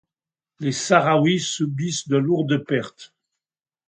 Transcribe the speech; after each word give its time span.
Les 0.59 0.71
sahraouis 0.71 1.39
subissent 1.39 2.07
de 2.07 2.17
lourdes 2.17 2.57
pertes. 2.65 3.13